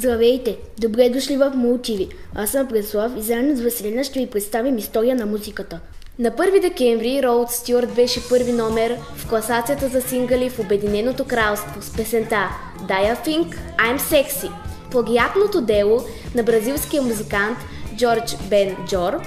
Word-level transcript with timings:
Здравейте! 0.00 0.56
Добре 0.78 1.10
дошли 1.10 1.36
в 1.36 1.52
Мултиви. 1.54 2.08
Аз 2.34 2.50
съм 2.50 2.68
Преслав 2.68 3.12
и 3.18 3.22
заедно 3.22 3.56
с 3.56 3.60
Василина 3.60 4.04
ще 4.04 4.20
ви 4.20 4.26
представим 4.26 4.78
история 4.78 5.16
на 5.16 5.26
музиката. 5.26 5.80
На 6.18 6.30
1 6.30 6.60
декември 6.60 7.22
Роуд 7.22 7.50
Стюарт 7.50 7.94
беше 7.94 8.28
първи 8.28 8.52
номер 8.52 8.98
в 9.16 9.28
класацията 9.28 9.88
за 9.88 10.00
сингали 10.00 10.50
в 10.50 10.58
Обединеното 10.58 11.24
кралство 11.24 11.82
с 11.82 11.96
песента 11.96 12.48
I 12.88 13.26
Think 13.26 13.56
I'm 13.78 13.98
Sexy. 13.98 14.50
Плагиатното 14.90 15.60
дело 15.60 16.00
на 16.34 16.42
бразилския 16.42 17.02
музикант 17.02 17.58
Джордж 17.96 18.36
Бен 18.50 18.76
Джор 18.86 19.20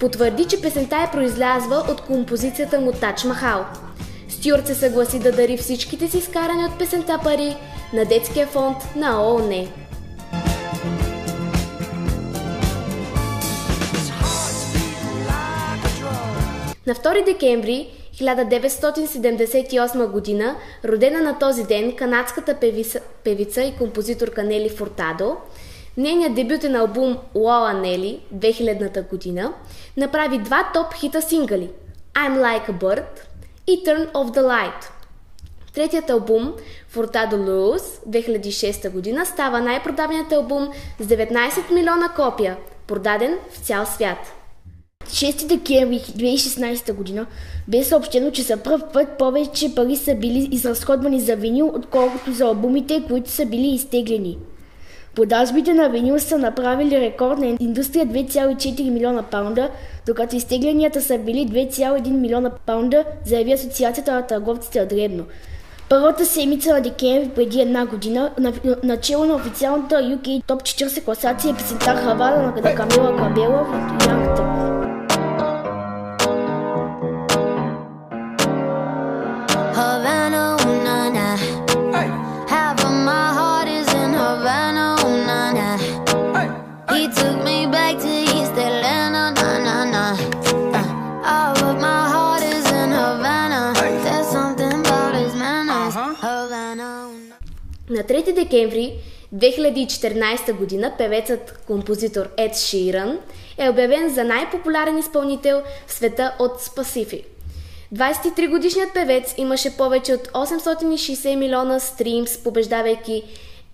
потвърди, 0.00 0.44
че 0.44 0.62
песента 0.62 0.96
е 0.96 1.10
произлязва 1.12 1.84
от 1.90 2.00
композицията 2.00 2.80
му 2.80 2.92
Тач 2.92 3.24
Махал. 3.24 3.66
Стюарт 4.28 4.66
се 4.66 4.74
съгласи 4.74 5.18
да 5.18 5.32
дари 5.32 5.56
всичките 5.56 6.08
си 6.08 6.18
изкарани 6.18 6.64
от 6.64 6.78
песента 6.78 7.18
пари 7.24 7.56
на 7.92 8.04
детския 8.04 8.46
фонд 8.46 8.76
на 8.96 9.22
ООН. 9.22 9.68
На 16.86 16.94
2 16.94 17.24
декември 17.24 17.88
1978 18.14 20.06
година, 20.06 20.56
родена 20.84 21.20
на 21.20 21.38
този 21.38 21.64
ден, 21.64 21.96
канадската 21.96 22.54
певица, 22.54 23.00
певица 23.24 23.62
и 23.62 23.76
композиторка 23.76 24.42
Нели 24.42 24.68
Фортадо, 24.68 25.36
нейният 25.96 26.34
дебютен 26.34 26.76
албум 26.76 27.18
Лола 27.34 27.72
Нели 27.72 28.20
2000 28.34 29.08
година 29.08 29.52
направи 29.96 30.38
два 30.38 30.70
топ 30.74 30.94
хита 30.94 31.22
сингали 31.22 31.70
I'm 32.14 32.38
Like 32.38 32.68
a 32.68 32.72
Bird 32.72 33.04
и 33.66 33.84
Turn 33.84 34.12
of 34.12 34.34
the 34.34 34.42
Light. 34.42 34.90
Третият 35.74 36.10
албум 36.10 36.54
Furtado 36.94 37.36
Luz 37.36 37.82
2006 38.08 38.90
година 38.90 39.26
става 39.26 39.60
най-продаваният 39.60 40.32
албум 40.32 40.68
с 41.00 41.06
19 41.06 41.72
милиона 41.72 42.08
копия, 42.16 42.56
продаден 42.86 43.38
в 43.50 43.58
цял 43.58 43.86
свят. 43.86 44.39
6 45.10 45.46
декември 45.46 45.98
2016 45.98 46.92
година 46.92 47.26
бе 47.68 47.84
съобщено, 47.84 48.30
че 48.30 48.42
за 48.42 48.56
първ 48.56 48.82
път 48.92 49.08
повече 49.18 49.74
пари 49.74 49.96
са 49.96 50.14
били 50.14 50.48
изразходвани 50.52 51.20
за 51.20 51.36
винил, 51.36 51.72
отколкото 51.74 52.32
за 52.32 52.44
албумите, 52.44 53.02
които 53.08 53.30
са 53.30 53.46
били 53.46 53.66
изтеглени. 53.66 54.38
Продажбите 55.14 55.74
на 55.74 55.88
винил 55.88 56.18
са 56.18 56.38
направили 56.38 57.00
рекордна 57.00 57.56
индустрия 57.60 58.06
2,4 58.06 58.90
милиона 58.90 59.22
паунда, 59.22 59.70
докато 60.06 60.36
изтегленията 60.36 61.02
са 61.02 61.18
били 61.18 61.48
2,1 61.48 62.10
милиона 62.10 62.50
паунда, 62.50 63.04
заяви 63.24 63.52
Асоциацията 63.52 64.12
на 64.12 64.26
търговците 64.26 64.80
на 64.80 64.86
дребно. 64.86 65.24
Първата 65.88 66.26
седмица 66.26 66.74
на 66.74 66.80
декември 66.80 67.28
преди 67.28 67.60
една 67.60 67.86
година, 67.86 68.30
на, 68.38 68.52
начало 68.82 69.24
на 69.24 69.34
официалната 69.34 69.94
UK 69.94 70.42
топ 70.46 70.62
40 70.62 71.04
класация 71.04 71.50
е 71.50 71.54
песента 71.54 71.96
Хавана 71.96 72.42
на 72.42 72.74
Камила 72.74 73.16
Кабела 73.16 73.64
в 73.64 74.06
Янг 74.06 74.89
На 97.90 98.02
3 98.02 98.34
декември 98.34 98.94
2014 99.34 100.52
година 100.52 100.92
певецът-композитор 100.98 102.28
Ед 102.36 102.56
Ширан 102.56 103.18
е 103.58 103.70
обявен 103.70 104.14
за 104.14 104.24
най-популярен 104.24 104.98
изпълнител 104.98 105.62
в 105.86 105.92
света 105.92 106.34
от 106.38 106.60
Specific. 106.60 107.24
23-годишният 107.94 108.94
певец 108.94 109.34
имаше 109.36 109.76
повече 109.76 110.14
от 110.14 110.28
860 110.28 111.36
милиона 111.36 111.80
стримс, 111.80 112.38
побеждавайки 112.38 113.22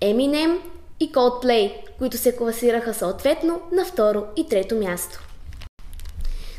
Eminem 0.00 0.58
и 1.00 1.12
Coldplay, 1.12 1.72
които 1.98 2.16
се 2.16 2.36
класираха 2.36 2.94
съответно 2.94 3.60
на 3.72 3.84
второ 3.84 4.24
и 4.36 4.48
трето 4.48 4.74
място. 4.74 5.25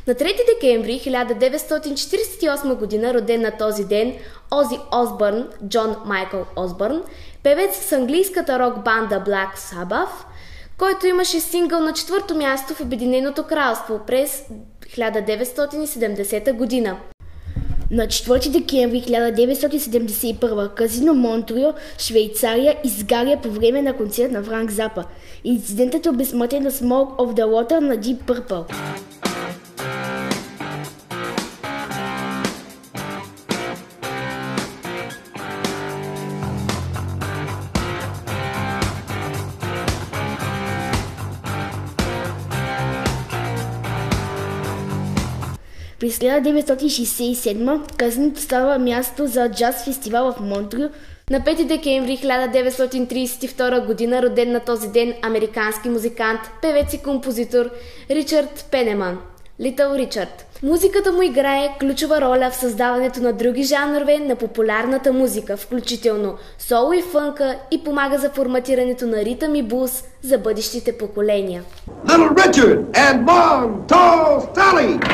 На 0.07 0.15
3 0.15 0.35
декември 0.53 0.99
1948 0.99 2.75
година, 2.75 3.13
роден 3.13 3.41
на 3.41 3.51
този 3.51 3.85
ден, 3.85 4.13
Ози 4.51 4.79
Осбърн, 4.91 5.47
Джон 5.67 5.95
Майкъл 6.05 6.45
Осбърн, 6.55 7.03
певец 7.43 7.75
с 7.75 7.91
английската 7.91 8.59
рок 8.59 8.83
банда 8.83 9.23
Black 9.27 9.57
Sabbath, 9.57 10.25
който 10.77 11.07
имаше 11.07 11.39
сингъл 11.39 11.79
на 11.79 11.93
четвърто 11.93 12.35
място 12.35 12.73
в 12.73 12.81
Обединеното 12.81 13.43
кралство 13.43 13.99
през 14.07 14.43
1970 14.81 16.53
година. 16.53 16.97
На 17.91 18.07
4 18.07 18.49
декември 18.49 19.01
1971 19.01 20.73
казино 20.73 21.13
Монтрио, 21.13 21.73
Швейцария, 21.97 22.77
изгаря 22.83 23.39
по 23.43 23.49
време 23.49 23.81
на 23.81 23.97
концерт 23.97 24.31
на 24.31 24.43
Франк 24.43 24.71
Запа. 24.71 25.03
Инцидентът 25.43 26.05
е 26.05 26.09
обезсмъртен 26.09 26.63
на 26.63 26.71
Smoke 26.71 27.15
of 27.17 27.39
the 27.39 27.45
Water 27.45 27.79
на 27.79 27.97
Deep 27.97 28.17
Purple. 28.17 28.73
През 45.99 46.19
1967 46.19 47.95
казиното 47.97 48.41
става 48.41 48.79
място 48.79 49.27
за 49.27 49.49
джаз 49.51 49.85
фестивал 49.85 50.31
в 50.31 50.39
Монтрио. 50.39 50.89
На 51.29 51.41
5 51.41 51.65
декември 51.65 52.17
1932 52.17 53.85
година 53.85 54.21
роден 54.21 54.51
на 54.51 54.59
този 54.59 54.87
ден 54.87 55.13
американски 55.21 55.89
музикант, 55.89 56.39
певец 56.61 56.93
и 56.93 56.97
композитор 57.03 57.69
Ричард 58.09 58.67
Пенеман. 58.71 59.17
Литъл 59.61 59.95
Ричард. 59.95 60.45
Музиката 60.63 61.11
му 61.11 61.21
играе 61.21 61.69
ключова 61.79 62.21
роля 62.21 62.49
в 62.51 62.55
създаването 62.55 63.21
на 63.21 63.33
други 63.33 63.63
жанрове 63.63 64.19
на 64.19 64.35
популярната 64.35 65.13
музика, 65.13 65.57
включително 65.57 66.35
соло 66.59 66.93
и 66.93 67.01
фънка 67.01 67.55
и 67.71 67.83
помага 67.83 68.17
за 68.17 68.29
форматирането 68.29 69.07
на 69.07 69.17
ритъм 69.17 69.55
и 69.55 69.63
блуз 69.63 70.03
за 70.23 70.37
бъдещите 70.37 70.97
поколения. 70.97 71.63
Little 72.05 72.33
Richard 72.33 72.79
and 72.91 73.25
Mom, 73.25 73.87
Tall 73.87 74.55
Sally! 74.55 75.06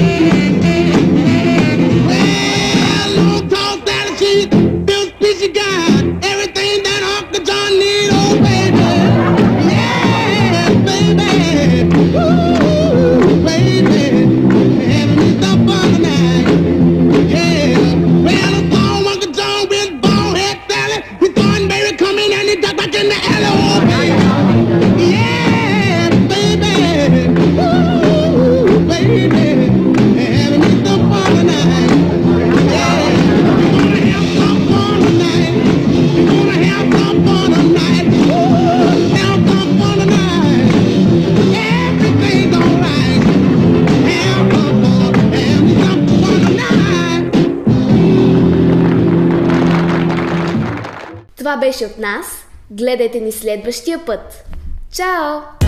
Thank 0.00 0.54
you. 0.54 0.59
Това 51.40 51.56
беше 51.56 51.86
от 51.86 51.98
нас. 51.98 52.26
Гледайте 52.70 53.20
ни 53.20 53.32
следващия 53.32 54.04
път. 54.04 54.44
Чао! 54.92 55.59